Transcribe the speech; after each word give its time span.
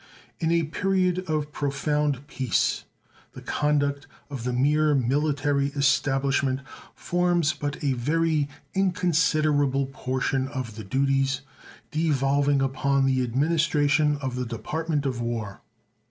In 0.39 0.51
a 0.51 0.63
period 0.63 1.19
of 1.29 1.51
profound 1.51 2.25
peace 2.25 2.85
the 3.33 3.41
conduct 3.43 4.07
of 4.31 4.45
the 4.45 4.51
mere 4.51 4.95
military 4.95 5.67
establishment 5.75 6.61
forms 6.95 7.53
but 7.53 7.83
a 7.83 7.93
very 7.93 8.49
inconsiderable 8.73 9.85
portion 9.93 10.47
of 10.47 10.75
the 10.75 10.83
duties 10.83 11.41
devolving 11.91 12.63
upon 12.63 13.05
the 13.05 13.21
administration 13.21 14.17
of 14.23 14.35
the 14.35 14.45
Department 14.47 15.05
of 15.05 15.21
War. 15.21 15.61